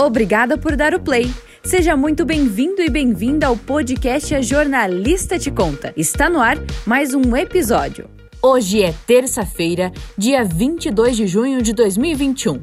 [0.00, 1.28] Obrigada por dar o play.
[1.60, 5.92] Seja muito bem-vindo e bem-vinda ao podcast A Jornalista Te Conta.
[5.96, 6.56] Está no ar
[6.86, 8.08] mais um episódio.
[8.40, 12.62] Hoje é terça-feira, dia 22 de junho de 2021.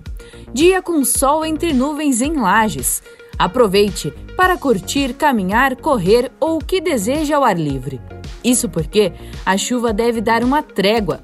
[0.53, 3.03] Dia com sol entre nuvens em Lages.
[3.37, 7.99] Aproveite para curtir, caminhar, correr ou o que deseja ao ar livre.
[8.45, 9.11] Isso porque
[9.45, 11.19] a chuva deve dar uma trégua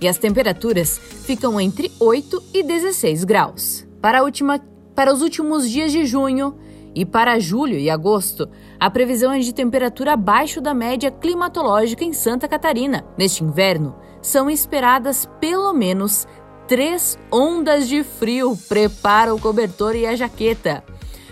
[0.00, 3.84] e as temperaturas ficam entre 8 e 16 graus.
[4.00, 4.60] Para, última,
[4.98, 6.58] para os últimos dias de junho
[6.92, 8.48] e para julho e agosto,
[8.80, 13.04] a previsão é de temperatura abaixo da média climatológica em Santa Catarina.
[13.16, 16.26] Neste inverno, são esperadas pelo menos
[16.66, 18.58] três ondas de frio.
[18.68, 20.82] Prepara o cobertor e a jaqueta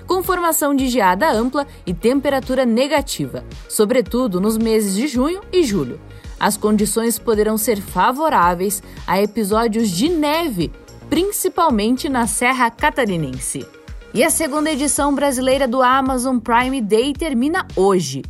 [0.06, 6.00] com formação de geada ampla e temperatura negativa, sobretudo nos meses de junho e julho.
[6.38, 10.70] As condições poderão ser favoráveis a episódios de neve,
[11.08, 13.66] principalmente na Serra Catarinense.
[14.12, 18.22] E a segunda edição brasileira do Amazon Prime Day termina hoje.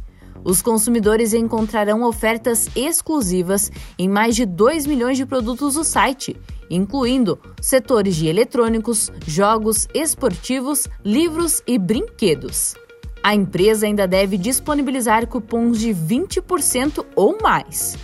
[0.45, 6.37] Os consumidores encontrarão ofertas exclusivas em mais de 2 milhões de produtos do site,
[6.71, 12.75] incluindo setores de eletrônicos, jogos, esportivos, livros e brinquedos.
[13.23, 17.97] A empresa ainda deve disponibilizar cupons de 20% ou mais.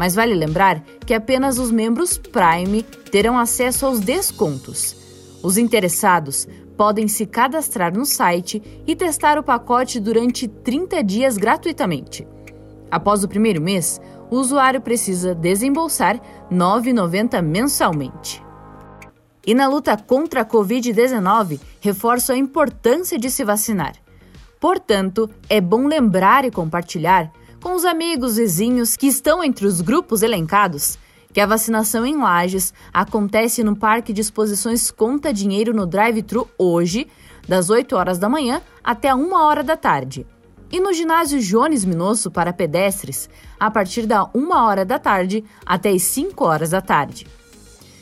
[0.00, 4.96] Mas vale lembrar que apenas os membros Prime terão acesso aos descontos.
[5.42, 12.26] Os interessados podem se cadastrar no site e testar o pacote durante 30 dias gratuitamente.
[12.90, 18.42] Após o primeiro mês, o usuário precisa desembolsar R$ 9,90 mensalmente.
[19.46, 23.92] E na luta contra a Covid-19, reforço a importância de se vacinar.
[24.58, 27.30] Portanto, é bom lembrar e compartilhar
[27.62, 30.98] com os amigos vizinhos que estão entre os grupos elencados
[31.32, 37.06] que a vacinação em Lages acontece no Parque de Exposições Conta Dinheiro no Drive-Thru hoje,
[37.46, 40.26] das 8 horas da manhã até 1 hora da tarde.
[40.72, 43.28] E no ginásio Jones Minosso para pedestres,
[43.58, 47.26] a partir da 1 hora da tarde até as 5 horas da tarde.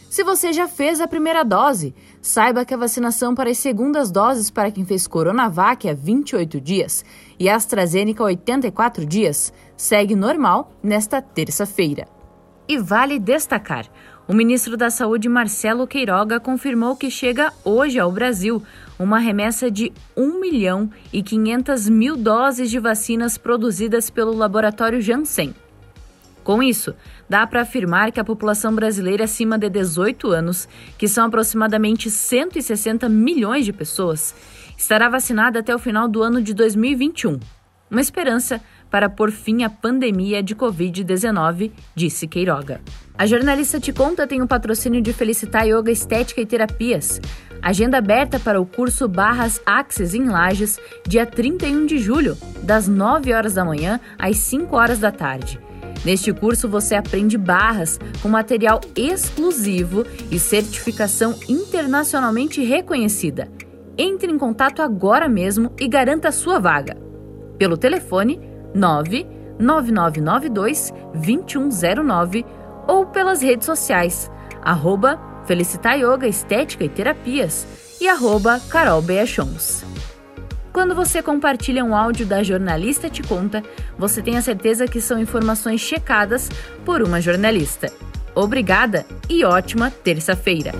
[0.08, 4.50] Se você já fez a primeira dose, saiba que a vacinação para as segundas doses
[4.50, 7.04] para quem fez Coronavac há 28 dias
[7.38, 12.08] e AstraZeneca há 84 dias segue normal nesta terça-feira.
[12.66, 13.86] E vale destacar:
[14.26, 18.62] o ministro da Saúde, Marcelo Queiroga, confirmou que chega hoje ao Brasil
[18.98, 25.54] uma remessa de 1 milhão e 500 mil doses de vacinas produzidas pelo laboratório Janssen.
[26.48, 26.94] Com isso,
[27.28, 33.08] dá para afirmar que a população brasileira acima de 18 anos, que são aproximadamente 160
[33.08, 34.34] milhões de pessoas,
[34.76, 37.38] estará vacinada até o final do ano de 2021.
[37.90, 42.80] Uma esperança para pôr fim à pandemia de Covid-19, disse Queiroga.
[43.16, 47.20] A jornalista Te Conta tem o um patrocínio de Felicitar Yoga Estética e Terapias.
[47.60, 53.32] Agenda aberta para o curso Barras Axis em Lages, dia 31 de julho, das 9
[53.32, 55.58] horas da manhã às 5 horas da tarde.
[56.04, 63.48] Neste curso você aprende barras com material exclusivo e certificação internacionalmente reconhecida.
[63.96, 66.96] Entre em contato agora mesmo e garanta sua vaga.
[67.58, 68.40] Pelo telefone
[68.74, 72.46] 99992 2109
[72.86, 74.30] ou pelas redes sociais,
[74.62, 77.66] arroba Felicitar Yoga Estética e Terapias
[78.00, 79.84] e arroba Carol Beachons.
[80.72, 83.62] Quando você compartilha um áudio da Jornalista Te Conta,
[83.98, 86.48] você tem a certeza que são informações checadas
[86.84, 87.92] por uma jornalista.
[88.34, 90.72] Obrigada e ótima terça-feira!